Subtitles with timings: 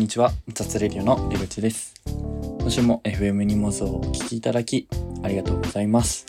[0.00, 0.32] んにちは。
[0.48, 1.92] 雑レディオの出口です。
[2.06, 4.88] 今週も FM 荷物をお聞きいただき、
[5.22, 6.24] ありがとうございます。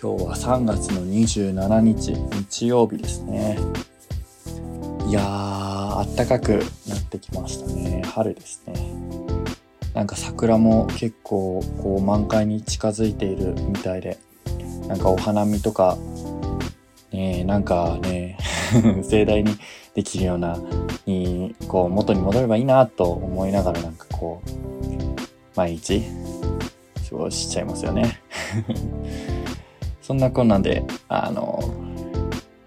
[0.00, 3.58] 今日は3月の27日、日曜日ですね。
[5.06, 8.00] いやー、あったかくなってきましたね。
[8.06, 8.74] 春ですね。
[9.92, 14.18] なんか桜も結構こう満開に近づいているみたいで、
[14.88, 15.98] なんかお花見とか、
[17.12, 18.38] ねえ、なんかね、
[19.02, 19.56] 盛大に
[19.94, 20.58] できるような、
[21.06, 24.50] に、こう元に戻ればいいなと思いながらなんかこう、
[25.56, 26.02] 毎日
[27.08, 28.20] 過ごしちゃいますよね。
[30.02, 31.62] そんなこんなんで、あの、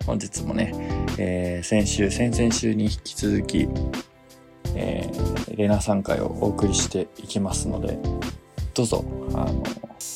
[0.05, 0.73] 本日もね、
[1.17, 3.67] えー先週、先々週に引き続き、
[4.75, 7.97] えーレナさん会をお送りしていきますので、
[8.73, 9.63] どうぞ、あの、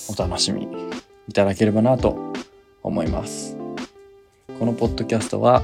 [0.09, 0.67] お楽しみ
[1.27, 2.33] いただければなと
[2.81, 3.56] 思います。
[4.59, 5.63] このポッドキャストは、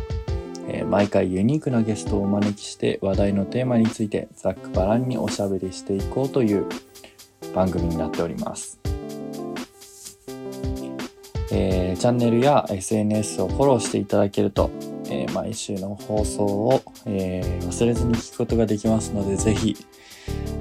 [0.67, 6.67] えー毎回ユニークなゲストをお招きして話題のテーマについてざっくばらんにおしゃべりしていこうという
[7.55, 8.79] 番組になっております。
[11.51, 14.69] えーチャンネルや SNS をフォローしていただけると、
[15.05, 19.75] えー毎週の放送を、えー忘れずに聞くことができますので、ぜひ、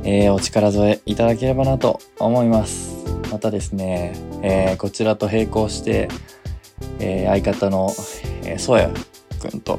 [0.04, 2.96] えーお力添えいただければなと思います。
[3.30, 6.08] またですね、えーこちらと並行して、
[6.98, 7.90] えー相方の、
[8.44, 8.90] えー、そうや
[9.40, 9.78] くんと、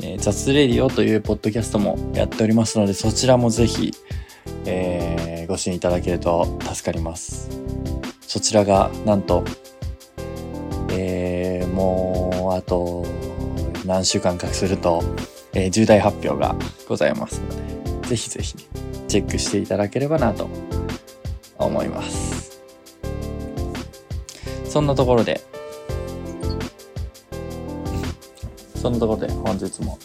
[0.00, 3.92] えー雑レディオというポッドキャストもやっておりますので、そちらもぜひ、
[4.66, 7.48] えーご支援いただけると助かります。
[8.20, 9.44] そちらが、なんと、
[10.92, 13.04] えーもう、あと、
[13.84, 15.02] 何週間かすると、
[15.52, 16.54] えー重大発表が
[16.88, 18.54] ございますので、ぜひぜひ、
[19.08, 20.48] チェックしていただければなと
[21.58, 22.60] 思います。
[24.64, 25.40] そんなところで、
[28.80, 29.98] そんなところで本日も、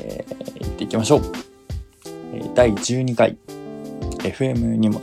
[0.00, 1.22] えー行っていきましょう。
[2.32, 3.36] えー第12回
[4.20, 5.02] FM 荷物。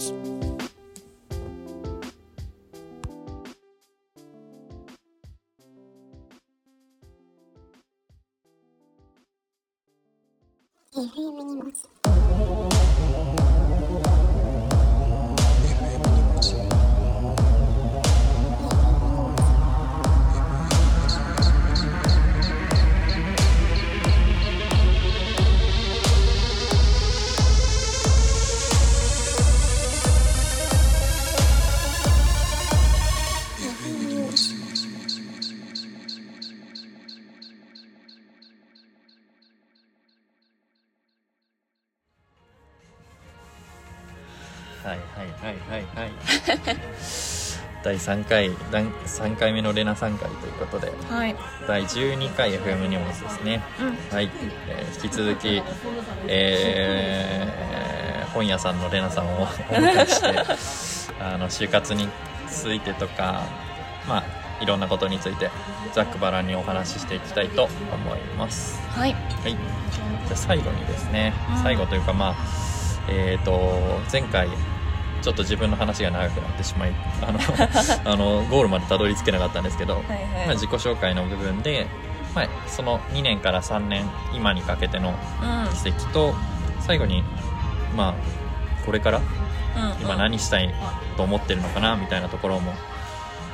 [44.84, 46.12] はいはいはいはいはい。
[47.82, 51.36] 第3回、第3回目のレナ3回ということで、はい。
[51.66, 53.62] 第12回 FM 荷物ですね。
[53.80, 54.16] うん。
[54.16, 54.30] はい、
[54.68, 55.62] えー引き続き、
[56.28, 57.70] えー
[58.34, 59.42] 本屋さんのレナさんを
[59.72, 60.28] お迎えして
[61.20, 62.08] あの就活に
[62.48, 63.42] ついてとか
[64.08, 64.24] まあ
[64.64, 65.50] いろんなことについて
[65.94, 69.14] ざっくばらんにお話ししていきたいと思いますはい。
[69.14, 69.18] は
[69.50, 72.36] いじゃあ最後にですね、うん最後というかまあ
[73.08, 74.48] えっ、と前回
[75.22, 77.40] ちょっと自分の話が長くなってしまい あの
[78.14, 80.56] あのゴールまでたどり着けなかったんですけど、はいまあ、はい。
[80.56, 81.88] 自己紹介の部分で、
[82.36, 85.76] まあ、その2年から3年今にかけてのうん。
[85.76, 86.34] 奇跡と
[86.80, 87.24] 最後に
[87.96, 88.14] まあ
[88.86, 89.24] これからうん。
[90.02, 90.74] 今何したい
[91.18, 92.74] と思ってるのかなみたいなところも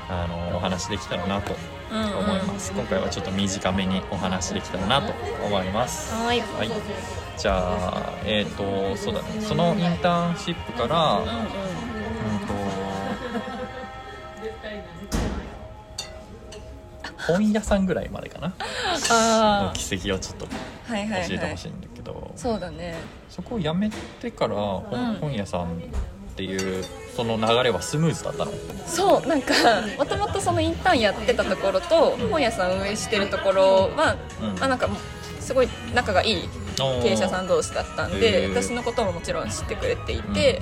[0.10, 1.56] あのお話できたらなと
[1.92, 5.14] うん思います、今回はちょっと短めにお話できたらなと
[5.46, 6.42] 思いますはい。
[6.42, 6.72] はい
[7.38, 11.30] じゃあえっ、とそうだねそのインターンシップからうんうん。
[11.30, 11.46] うん
[12.48, 12.56] と
[17.28, 18.54] 本屋さんぐらいまでかなの
[19.10, 20.52] あ奇跡をちょっと教
[20.92, 21.70] えてはいほしい。
[21.70, 22.96] んだけど、そうだね。
[23.30, 23.90] そこを辞め
[24.22, 25.82] てから本屋さん
[26.36, 26.84] っていう
[27.16, 28.52] その流れはスムーズだったの？
[28.86, 29.54] そう、なんか、
[29.98, 34.60] もともとそのインターンやってたところと、本屋さん運営してるところは、うん。
[34.60, 34.90] まあなんか、
[35.40, 38.54] すごい仲がいい経営者さんん同士だったんへでー。
[38.54, 40.62] 私のことももちろん知ってくれていて、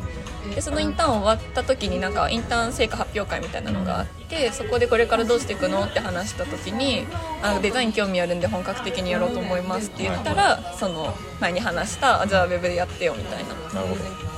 [0.55, 7.05] でそのインターン終わった時になんかインターン成果発表会みたいなのがあってそこでこれからどうしていくのって話した時に
[7.41, 13.53] あのデザイン興味あるんで本格的にやろうと思いますって言ったらその前に話したあじゃあウェブでやってよみたいな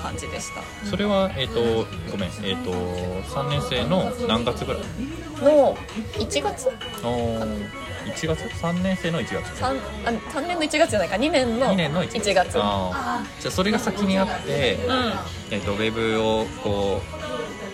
[0.01, 0.61] 感じでした。
[0.87, 1.61] それはえっ、と
[2.11, 4.81] ごめんえっ、と3年生の何月ぐらい？
[5.43, 5.75] の
[6.13, 6.69] 1月
[7.03, 7.84] おー
[8.15, 9.65] 1月3年生の1月 3,
[10.05, 12.59] あ3年の1月じゃないか2年の2年の1 1月月。
[12.59, 13.41] あー。
[13.41, 15.13] じゃあそれが先にあって、うん。
[15.51, 17.01] えっとウェブをこ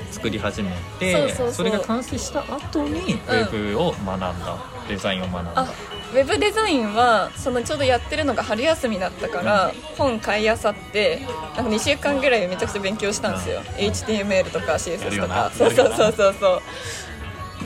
[0.10, 1.66] う作り始めてそうそうそう。
[1.66, 4.58] れが完成した後にウェブを学んだ、
[4.88, 5.52] デザインを学んだ。
[5.56, 5.74] あ
[6.12, 11.22] ウェブデザインはそのちょうどやってるのが春休みだったから本買いあさって
[11.56, 13.62] なんか2週間ぐらいめちゃくちゃ勉強したんですよ。
[13.78, 15.52] HTML とか CSS とか。
[15.56, 16.62] そうそうそうそうそう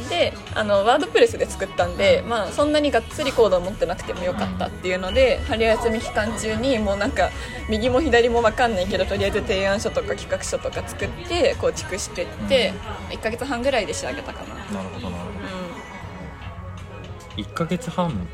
[0.05, 7.29] であのワードプレスで作ったんで、まあ、そんなにがっつりコードを持ってなくてもよかったっていうので春休み期間中にもうなんか
[7.69, 12.73] 右も左も分かんないけどとりあえず提案書とか企画書とか作って構築してって
[13.09, 14.55] 1ヶ月半ぐらいで仕上げたかな。
[14.55, 15.33] なるほどなるほう
[17.37, 18.27] ど1ヶ月半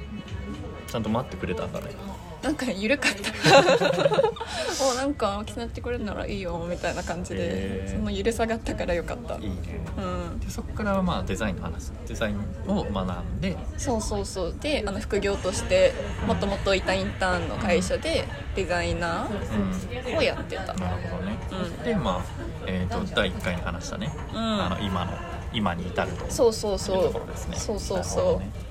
[0.87, 1.87] ちゃんと待ってくれたんだね。
[1.87, 2.10] ん
[2.43, 3.31] なんか緩かった。
[4.83, 7.97] おなんか大きくなってくれるならいいよみたいな感じでへー。
[7.97, 9.35] その緩さがあったからよかった。
[9.35, 9.55] いいね。
[9.97, 10.01] う
[10.35, 10.39] ん。
[10.39, 13.55] でそこからはまあデザインの話デザインを学んで。
[13.77, 14.55] そうそうそう。
[14.59, 15.93] であの副業として
[16.25, 20.73] もともといたインターンの会社でデザイナうんーをやってた。
[20.73, 21.83] なるほどね、うん。
[21.83, 22.21] でまあ、
[22.65, 24.37] えー、と第1回に話したね、うん。
[24.37, 25.11] あの今の
[25.53, 27.57] 今に至るとそうそうそいうとうころですね。
[27.57, 28.49] そうそうそう、どね。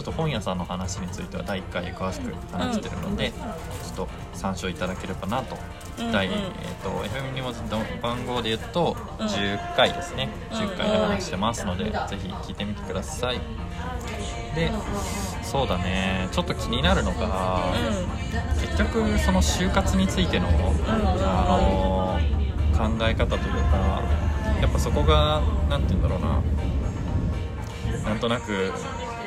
[0.00, 5.56] ょっと本屋さんの話については第1回で詳しく話してるので、ちょっと参照いただければなと、
[5.98, 6.12] うんうん。
[6.12, 6.34] 第、えー、
[6.82, 7.52] と FM にも
[8.02, 9.26] 番号で言うとうん。
[9.26, 13.40] 10回ですね、うん10回で話してますので、ぜひ聞いてみてください。
[14.54, 14.70] で
[15.42, 16.28] そうだね。
[16.32, 17.72] ちょっと気になるのが、
[18.60, 22.40] 結局その就活についての、あのー
[22.80, 24.02] 考え方というか
[24.62, 26.42] やっぱそこが何て言うんだろうな。
[28.04, 28.72] なんとなく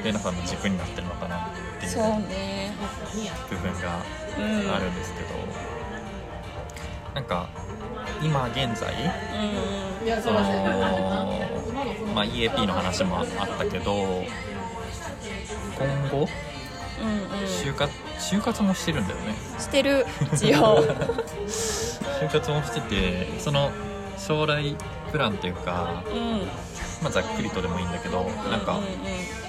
[0.03, 2.71] レナさんの軸になってるのかなってうん、いう
[3.49, 3.99] 部分が
[4.37, 5.29] うんあるんですけど、
[7.13, 7.49] なんか
[8.21, 8.93] 今現在
[10.05, 10.39] うんその、
[12.13, 13.25] まあ、EAP の話もあっ
[13.57, 14.23] たけど
[15.77, 16.27] 今後
[17.01, 17.45] うんうん。
[17.45, 19.35] 就活就活もしてるんだよね。
[19.59, 20.05] してる。
[20.33, 20.83] 一応。
[22.21, 23.71] 就活もしててその
[24.17, 24.75] 将来
[25.11, 26.47] プランっていうか、うん。
[27.01, 29.42] まあ、ざっくりとでもいいんだけどなんかうんうん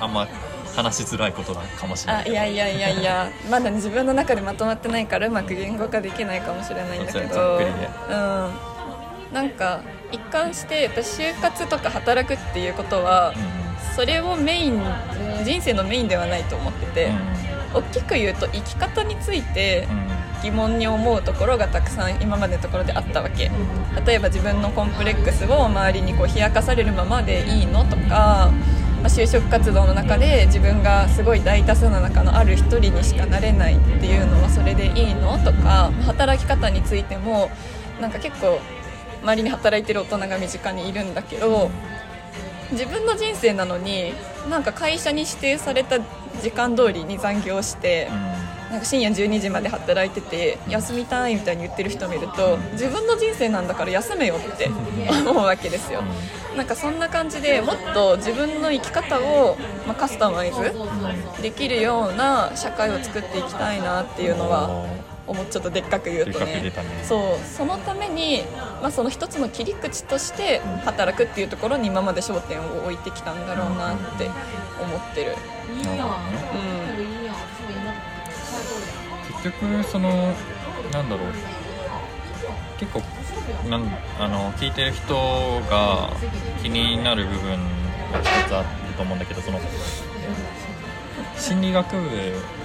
[0.00, 0.26] あんま
[0.74, 3.30] 話しづらいことなのかもしれなあいいやいやいやいや。
[3.50, 7.58] まだ自分の中でまとまってないからうまく言語化できないかもしれないんだけど。
[7.58, 9.34] うん。
[9.34, 13.34] なんか一貫して私就活とか働くっていうことは
[13.94, 14.80] それをメイン
[15.44, 20.12] 人生のメインではないと思ってて、うん大きく言うと生き方についてうん。
[20.12, 23.50] うん疑問に思うところがたくさん今までのところであったわけ。
[24.06, 28.52] 例えば自分のコンプレックスを周りにこう冷やかされるままでいいのとか、
[29.02, 37.50] まあ就職活動の中で自分がすごい大多数の中のある一人にしかなれないっていうのはそれでいいのとか働き方についても
[38.00, 38.60] なんか結構
[39.22, 41.70] 周りに働いてる大人が身近にいるんだけど
[42.72, 44.12] 自分の人生なのに
[44.50, 45.98] なんか会社に指定された
[46.42, 48.08] 時間通りに残業して。
[48.70, 54.68] なんか深夜12時まで働いてて休みたいみたいに言ってる人見ると自分の人生なんだから休めよって
[55.26, 56.02] 思うわけですよ。
[56.56, 59.56] なんかそんな感じでもっと自分の生き方を、
[59.86, 60.72] まあ、カスタマイズ
[61.40, 64.86] できるような社会を作っていきたいなっていうのは
[65.28, 66.62] 思っちょっとでっかく言うとね。
[66.62, 66.72] ね。
[67.04, 67.46] そう。
[67.46, 68.42] そのために、
[68.82, 74.28] まあ、その一つの切り口として働くっていうところに今まで焦点を置いてきたんだろうなって
[74.82, 75.36] 思ってる。
[75.68, 76.97] うん。
[76.97, 76.97] 結
[79.44, 80.34] 局その
[80.92, 81.32] なんだろう。
[82.78, 83.02] 結構
[83.68, 83.82] なん
[84.20, 85.14] あの聞いてる人
[85.68, 86.10] が
[86.62, 87.58] 気になる部分
[88.12, 89.58] が一つあると思うんだけどその
[91.36, 92.08] 心理学部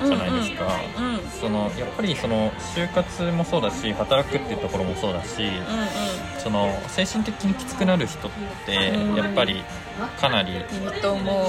[0.05, 0.67] じゃないですか、
[0.97, 5.59] うんうんそのやっぱりその就活もそうだし働くっていうところもそうだし、うんうん。
[6.39, 8.31] その精神的にきつくなる人っ
[8.65, 9.15] てうん。
[9.15, 9.61] やっぱり
[10.21, 10.65] かなりいる
[11.01, 11.47] と思う。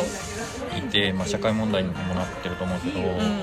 [0.78, 3.42] いて、まあ、社会問題にもなってると思うけど、うんうん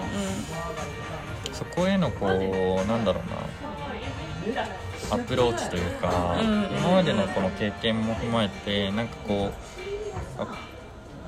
[1.61, 5.15] そこへのこうなんだろうな。
[5.15, 6.63] アプローチというか、うん。
[6.75, 9.51] 今までのこの経験も踏まえてなんかこ
[10.39, 10.47] うア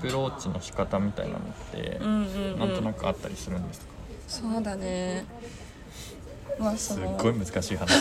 [0.02, 3.86] プローチの仕方みたいなのって、うなんとなうんくあったりするんですか、
[4.28, 5.26] そうだね。
[6.58, 7.92] まあそすごい難しい話。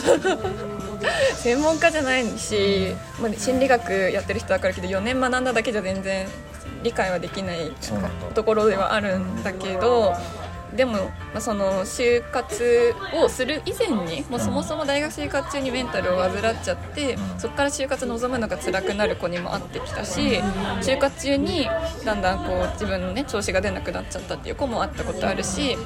[1.36, 6.26] 専門家じゃないし、まあ、心理学やってる人だからけど4年学んだだけじゃ全然
[6.82, 7.70] 理解はできない
[8.34, 10.14] ところではあるんだけど
[10.76, 17.40] でも、まあ、その就活をする以前にもうそもそも大学生活中にメンタルを患っちゃって、うん。
[17.40, 20.40] そこから就活望むのが辛くなる子にも会ってきたし
[20.80, 21.66] 就活中に
[22.04, 25.76] だんだんこう自分の、ね、調子が出なくなっちゃったっていう子も会ったことあるし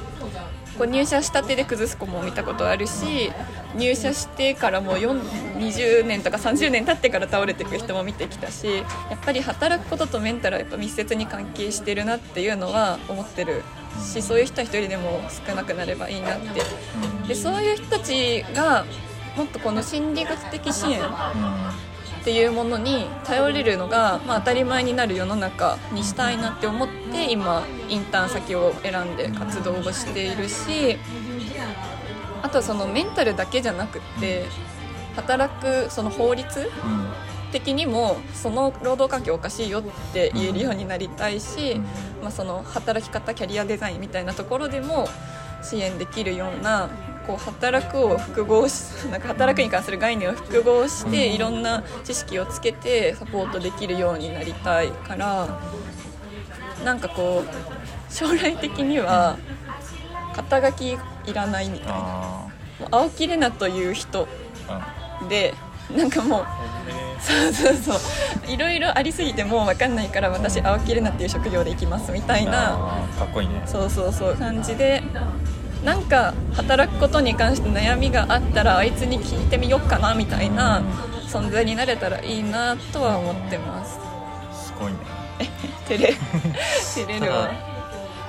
[0.77, 3.31] こう入社したてで崩す子も見たことあるし
[3.75, 8.83] 入社してからもう20年とか30年経ってから倒れていく人も見てきたしや
[9.15, 13.63] っぱり働くこととメンタルはやっぱ密接に関係してるなっていうのは思ってる
[14.01, 16.61] しそういう人は一人でも少なくなればいいなって。
[17.27, 18.85] でそういう人たちが
[19.35, 20.99] もっとこの心理学的支援
[22.27, 30.97] っていうものに頼れるのが、まあ、当たり前になる世の中にしたいなって思って今インターン先を選んで活動をしているし
[32.41, 34.43] あとはそのメンタルだけじゃなくって
[35.15, 36.69] 働くその法律
[37.53, 41.79] 的にもその労働環境おかしいよって言えるようになりたいし、
[42.21, 45.07] まあ、その働き方キャリアデザインみたいなところでも
[45.63, 46.89] 支援できるような
[47.27, 48.81] こう働くを複合し
[49.11, 51.33] なんか働くに関する概念を複合してうん。
[51.35, 55.59] いろんな知識をつけてサポートできるようになりたいから
[56.83, 59.37] なんかこう将来的には
[60.33, 61.93] 肩書きいらないみたいな。
[61.95, 62.47] あ
[62.79, 64.27] もう青木玲奈という人
[64.67, 65.53] あで
[65.95, 66.45] なんかもう
[67.19, 67.93] そうそうそ
[68.47, 68.51] う。
[68.51, 72.51] いろいろありすぎてもう分かんないから私青木玲奈っていう職業で行きますみたいな。
[73.17, 73.63] かっこいいね。
[73.65, 74.35] そうそうそう。
[74.35, 75.01] 感じで
[75.87, 80.81] なんか働くことに関して悩みがあったらあいつに聞いてみようかなみたいな
[81.31, 83.97] 存在になれたらいいなとは思ってます。
[84.67, 84.97] すごいね。
[85.87, 86.13] 照れ
[86.83, 87.49] 照れるわ。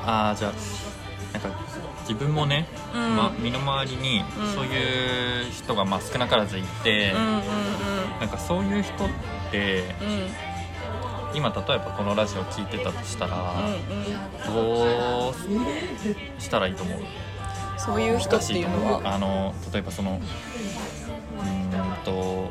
[0.06, 0.52] ああじゃあ
[1.32, 1.48] なんか
[2.02, 3.16] 自分もね、うん。
[3.16, 4.54] ま、身の回りにうん。
[4.54, 7.40] そういう人がまあ少なからずいて、うんうんうん。
[8.20, 9.08] なんかそういう人っ
[9.50, 10.30] てうん。
[11.34, 15.24] 今例えばこのラジオ聞いてたとしたら、うんうん。
[15.24, 15.34] どう
[16.40, 16.98] したらいいと思う？
[17.88, 19.00] そういう人っていうのは。
[19.14, 20.20] あの例えばその
[21.40, 22.50] うーんと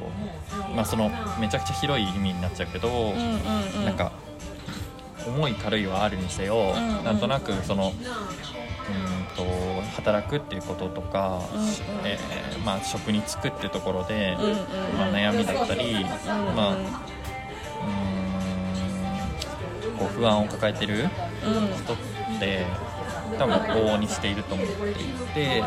[0.75, 3.12] まあそのめちゃくちゃ広い意味になっちゃうけど、うんうん
[3.79, 3.86] うん。
[3.86, 4.12] なんか
[5.27, 7.03] 重い軽いはあるにせよ、うんうん。
[7.03, 11.67] なんとなくそのうーんと働くっていうこととか、うんうん。
[12.06, 14.58] えーまあ、職に就くってところで、うんうんうん。
[14.98, 16.06] まあ、悩みだったり、うんうん。
[16.56, 16.88] まあうーん
[20.00, 21.10] こう不安を抱えてるうん。
[21.75, 21.98] 人っ
[22.39, 22.65] て
[23.38, 24.96] 多分往々にしていると思ってい
[25.34, 25.63] て、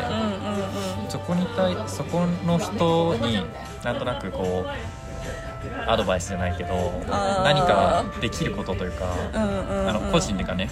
[1.09, 3.45] そこに対そこの人に
[3.83, 4.69] なんとなくこう
[5.87, 6.73] アドバイスじゃないけど
[7.43, 10.69] 何かできることというか、あの個人でかね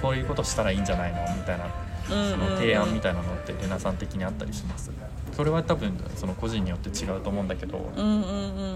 [0.00, 1.20] こういうことしたらいいんじゃないの？
[1.36, 4.90] みたいなうんその提案みたいなのってレナさん的にあったりします。
[5.32, 8.16] それは多分その個人によって違うと思うんだけど、うんうんう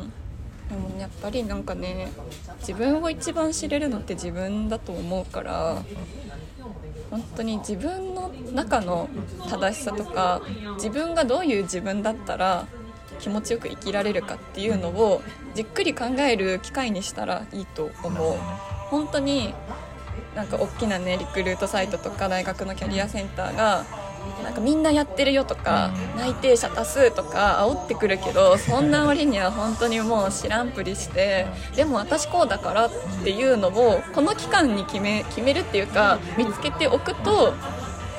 [0.02, 0.12] ん。
[0.68, 2.12] でもやっぱりなんかね
[2.60, 5.82] 自分を一番知れるのって自分だと思うから
[7.12, 9.10] 本当に自分の中の
[9.50, 10.40] 正しさとか
[10.76, 12.66] 自分がどういう自分だったら
[13.20, 15.20] 気持ちよく生きられるかっていうのを
[15.54, 18.36] じっくり考える機会にしたらいいと思う。
[18.88, 19.54] 本当に
[20.34, 23.84] なんか大きなねリクルートサイトとか大学のキャリアセンターが
[24.42, 26.20] なんかみんなやってるよとかうん。
[26.20, 32.90] 内定者多数とか煽ってくるけどそんな割には本当にもう知らんぷりしてでも私こうだからっ
[33.24, 37.54] ていうのをこの期間に決め決めるっていうか見つけておくと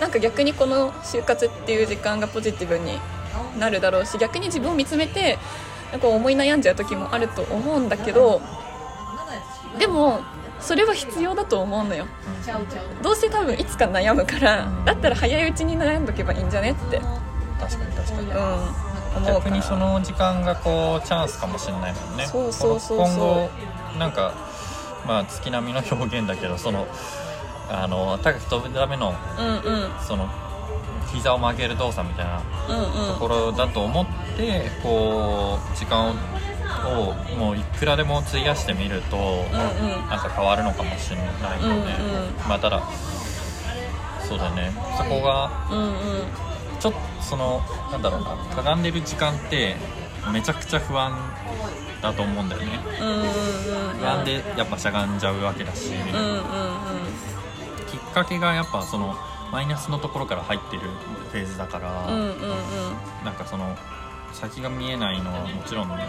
[0.01, 2.99] なんか逆にこの就活っていう時間がポジティブに
[3.59, 5.37] なるだろうし逆に自分を見つめて
[5.91, 8.41] なんか思い悩んじゃう時もあると思うんだけど
[9.79, 10.21] でも
[10.63, 12.05] それは必要だと思うのよ。
[13.01, 17.03] どうせ多分いつか悩むからだったら早いうちに悩んどけばいいんじゃねって、うん、
[17.59, 18.31] 確かに確かに。
[18.31, 19.33] 思うから。
[19.35, 22.25] 逆にその時間がこうチャンスかもしれないもんね。
[22.25, 23.49] そうそうそう今後
[23.99, 24.33] なんか
[25.05, 26.87] まあ月並みの表現だけどその
[27.69, 29.91] あの高く飛ぶためのうんうん。
[30.07, 30.29] その
[31.13, 33.13] 膝を曲げる動作みたいなうんうん。
[33.13, 34.05] ところだと思っ
[34.37, 36.13] てこう時間を
[36.85, 39.43] をもういくらでも費やしてみると、うんうん
[40.23, 41.27] か変わるのかもしれない
[41.61, 42.81] よね、うんまあただ
[44.27, 44.71] そうだね。
[44.97, 45.93] そこがうんうん。
[46.79, 47.61] ちょっとその
[47.91, 49.75] なんだろうなかがんでる時間って
[50.31, 51.13] めちゃくちゃ不安
[52.01, 52.79] だと思うんだよね。
[52.99, 53.27] うんうんうん
[53.99, 56.41] 不安でやっぱしゃがんじゃうわけだし、うんうんうん。
[57.87, 59.15] きっかけがやっぱその
[59.51, 60.81] マイナスのところから入ってる
[61.31, 62.33] フェーズだから、うんうんうん。
[63.23, 63.77] なんかその
[64.33, 66.03] 先が見えないのはもちろんだと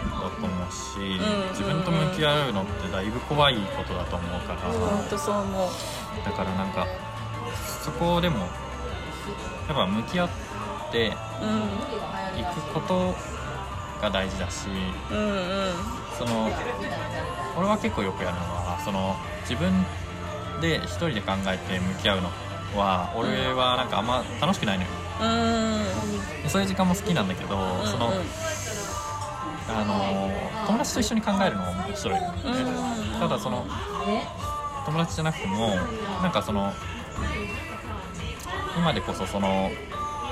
[0.45, 5.69] 思うし、んうん自分と向き合うのってだいぶ怖いことだと思うから、本当そう思う。
[6.25, 6.85] だからなんか
[7.83, 8.45] そこでもや
[9.73, 10.29] っぱ向き合っ
[10.91, 12.39] てうん。
[12.39, 13.15] いくこと
[14.01, 14.67] が大事だし
[15.09, 15.73] うんうん。
[16.17, 16.49] その
[17.57, 19.15] 俺は結構よくやるのはその
[19.47, 19.71] 自分
[20.59, 22.29] で一人で考えて向き合うの
[22.75, 24.89] は俺はなんかあんま楽しくないのよ
[26.47, 28.11] そういう時間も好きなんだけど、うんその
[29.67, 30.31] あの
[30.67, 32.31] 友達と一緒に考えるのも面白い、ね。
[32.45, 33.19] うん。
[33.19, 33.65] ただその
[34.85, 35.75] 友達じゃなくても
[36.21, 36.71] なんかその
[38.77, 39.71] 今でこそその、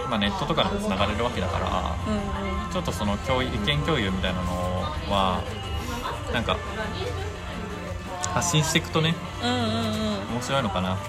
[0.10, 4.52] まあ、ネットとかでもつながれるわけだからうんちょっとその共有意見共有みたいなの
[5.10, 5.44] は
[6.32, 6.58] なんか
[8.34, 9.68] 発信していくとねうんうんうん。
[9.68, 11.04] うん面白いのかなって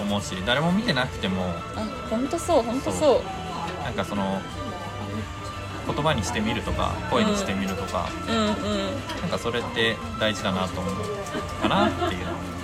[0.00, 1.54] 思うし誰も見てなくても。
[1.74, 3.82] あ本当そう本当そう。
[3.82, 4.40] なんかその
[5.86, 8.46] 言葉にしてみるとか声にしてみるとか、うんうん。
[9.22, 10.94] なんかそれって大事だなと思う
[11.62, 12.22] かなっていうのはちょっと思う。
[12.22, 12.57] かな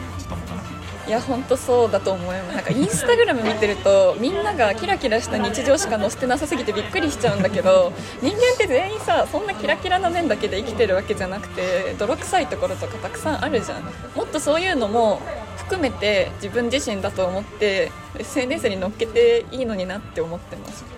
[1.06, 7.92] いや本当そうだと思いますなんかインスタグラム見てるとみんながキラキラした日常しか載せてなさすぎてびっくりしちゃうんだけど
[8.22, 13.82] 人間って全員さそんなキラキラな面だけで生きてるわけじゃなくて泥臭いところとかたくさんあるじゃん。
[14.14, 15.20] もっとそういうのも
[15.56, 20.93] 含めて自分自身だと思って SNS に載っけていいのになって思ってます。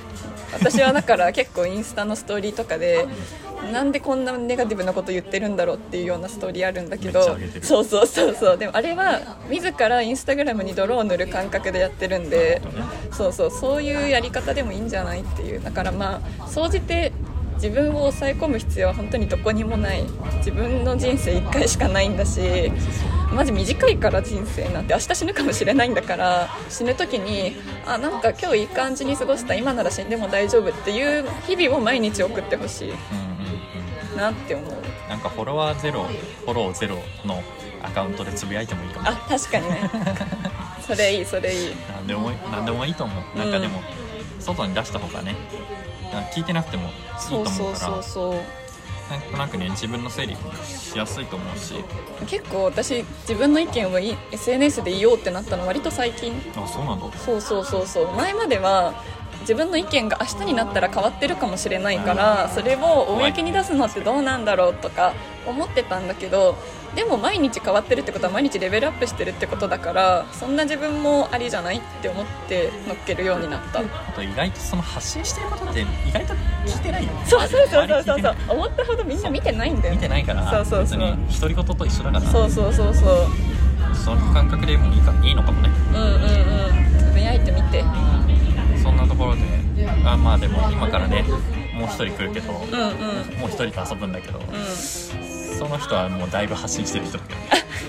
[0.53, 3.07] 私はだから結構インスタのストーリーとかで
[3.73, 8.59] なんでこんなネガティブなこと言ってるんだろうっていうようなストーリーあるんだけどそうそうそうそう。
[8.59, 12.63] でもあれは自らインスタグラムに泥を塗る感覚でやってるんで
[13.11, 15.63] そうそうそういうやり方でもいいんじゃないっていう。
[15.63, 17.13] だからまあ総じて
[17.57, 20.05] 自分を抑え込む必要は本当にどこにもない。
[20.39, 22.71] 自分の人生1回しかないんだし
[23.33, 32.91] マジ短いから人生なんて明日死ぬかもしれないんだから死ぬ時にあなんか今日いい感じに過ごした今なら死んでも大丈夫っていう日々を毎日送ってほしい。
[32.91, 34.17] うんうんうん。
[34.17, 34.73] なって思う。
[35.09, 37.43] なんかフォロワーゼロフォローゼロの
[37.83, 39.09] アカウントでつぶやいてもいいかも。
[39.09, 39.91] あ確かにね。
[40.87, 41.75] それいいそれいい。
[41.93, 43.39] なんでもなんでもいいと思う。
[43.39, 43.83] なんかでも、
[44.39, 45.35] 外に出した方がね
[46.23, 48.33] 聞いてなくてもいいとそうそう思うからそうそう
[49.11, 51.75] なんとなくね自分の整理しやすいと思うし。
[52.27, 56.33] 結構私自分の意見をい SNS で言おうってなったの割と最近。
[56.57, 57.07] あそうなんだ。
[57.19, 58.13] そうそうそうそう。
[58.17, 58.95] 前までは
[59.41, 65.15] 自分の意見が明日になったら変わってるかもしれないからそれを公に出すのってどうなんだろうとか
[65.47, 66.57] 思ってたんだけど
[66.95, 73.81] でも毎日変わってるってことは毎日レベルアップしてるってことだからそんな自分もありじゃないって思って乗っけるようになった。
[73.81, 73.83] あ
[74.15, 76.35] と意外とその発信してることって意外と
[76.65, 77.07] 聞いてない。
[77.07, 78.21] よねそうそうそうそうそう。
[78.21, 80.99] そう思ったほどみんな見てないんだよ見てないからそうそうそう。
[81.01, 82.23] 別に独り言と一緒だから。
[82.31, 83.27] そうそうそうそう。
[83.95, 85.71] その感覚でもいいかいいのかもね。
[85.93, 86.99] うんうんうん。
[86.99, 87.85] つぶやいてみて。
[88.83, 89.43] そんなところで。
[90.07, 91.25] あまあでも今からね
[91.75, 93.39] もう一人来るけど、うんうん。
[93.39, 94.43] もう一人と遊ぶんだけど、う
[95.59, 97.41] その人はもうだいぶ発信してる人だけど。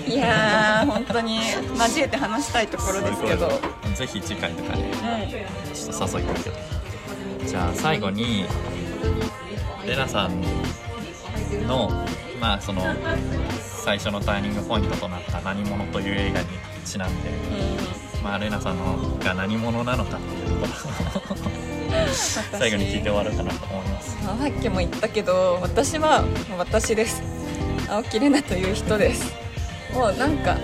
[0.08, 1.40] んいやー本当に
[1.78, 3.48] 交えて話したいところですけど。
[3.94, 6.26] ぜひ次回とかねうんちょっと誘い。
[6.26, 6.56] 込むけど
[7.46, 8.44] じゃあ最後に
[9.86, 10.40] レナさん
[11.66, 11.90] の
[12.40, 12.82] まあその
[13.60, 16.46] 最初のターニングポイントとなった「何者」という映画に
[16.84, 17.30] ちなんで、
[18.22, 20.66] まあ、レナさんのが何者なのかっていうとこ
[21.30, 21.36] ろを
[22.58, 24.16] 最後に聞いて終わろうかなと思います。
[24.24, 26.24] まあさっきも言ったけど私は
[26.58, 27.22] 私です
[27.88, 29.34] 青木玲奈という人です。
[29.92, 30.56] もうなんか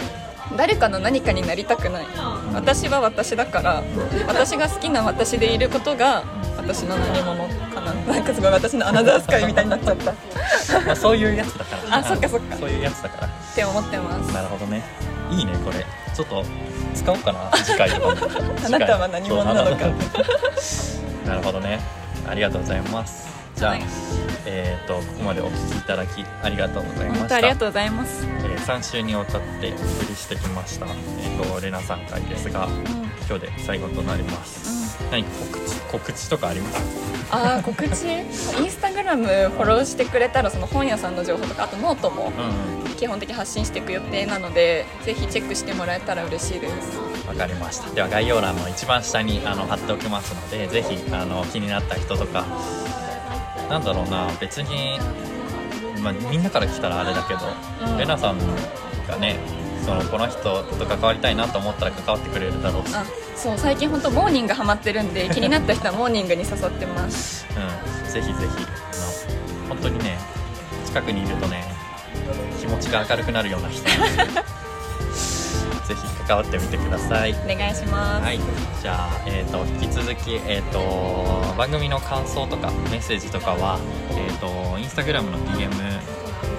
[0.56, 2.06] 誰かの何かになりたくない。
[2.52, 3.82] 私は私だから
[4.26, 6.24] 私が好きな私でいることが
[6.56, 10.10] 私の何者かななんかすごい私のアナザースカイみたいになっちゃった。
[10.12, 10.14] っ
[10.86, 11.96] まあそういうやつだから。
[11.98, 12.56] あそっかそっか。
[12.56, 13.28] そういうやつだから。
[13.54, 14.32] て思ってます。
[14.32, 14.82] なるほどね。
[15.30, 15.84] いいねこれ。
[16.14, 16.44] ちょっと
[16.94, 17.90] 使おうかな次回
[18.64, 19.86] あなたは何者なのか。
[21.26, 21.80] なるほどね。
[22.26, 23.82] ありがとうございますじゃあ、はい
[24.46, 27.18] えっ、とここまでお聞きいただきありがとうございました。
[27.20, 30.90] 本当ありがとうございます、えー3週にわたってお送りしてきましたえ
[31.38, 32.84] っ、とレナさん回ですがうん。
[33.28, 35.80] 今日で最後となります、何か告知？
[35.92, 36.80] 告知とかあります？
[37.30, 38.06] ああ告知？
[38.08, 42.94] インスタグラムフォローしてくれたらその本屋さんの情報とかあとノートもうんうん。
[42.96, 46.98] 基本的に発信していく予定なのでぜひチェックしてもらえたら嬉しいです。
[47.26, 47.90] わかりました。
[47.90, 52.44] では概要欄の一番下にあの貼っておきますのでぜひあの気になった人とか
[53.68, 54.98] なんだろうな別に、
[56.02, 57.40] まあ、みんなから来たらあれだけど、
[57.92, 57.98] うん。
[57.98, 58.38] レナさん
[59.08, 59.36] がね
[59.84, 62.86] そのこの人と関わりたいなと思ったら関わってくれるだろう。
[62.86, 63.04] し、あ
[63.36, 67.46] そう最近本当モーニングハマってるんで 気になった人はモーニングに誘ってます。
[67.50, 68.36] うん、ぜひぜひ。
[68.36, 70.18] あの本当にね
[70.86, 71.64] 近くにいるとね
[72.60, 73.84] 気持ちが明るくなるような人
[75.86, 77.32] ぜひ関わってみてください。
[77.32, 78.38] お願いします、はい、
[78.80, 83.78] じゃあ、えー、と引き続き、えー、と番組の感想とかメッセージとかは、
[84.10, 85.70] えー、とインスタグラムの DM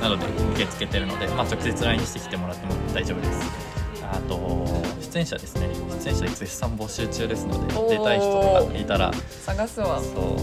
[0.01, 3.75] などで受け付けてるので、まあ、直接 LINE してきてもらっても大丈夫です。
[4.03, 4.67] あと
[5.01, 5.69] 出演者ですね。
[6.03, 9.99] 出演者絶賛募集中ですので出たい人とかいたら探すわ。
[9.99, 10.35] そう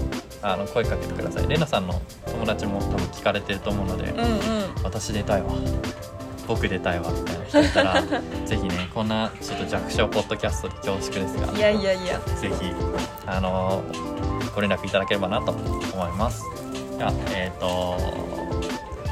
[0.42, 1.46] あの声かけてください。
[1.46, 4.82] レナさんの友達も多分聞かれてると思うので、うんうん。
[4.82, 5.52] 私出たいわ
[6.46, 8.02] 僕出たいわみたいな人いたら
[8.44, 12.18] ぜひねこんなちょっと弱小ポッドキャストで恐縮ですがいやいやいや。
[12.40, 12.72] ぜひ
[13.26, 13.82] あの
[14.54, 16.44] ご連絡いただければなと思います。
[16.98, 17.96] ではえっ、と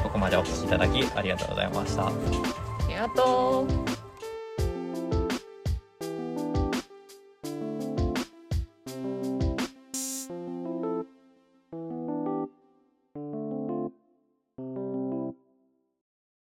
[0.03, 2.07] ここまでお聞きいただきありがとうございました。
[2.07, 2.11] あ
[2.87, 3.65] りがと
[3.97, 4.00] う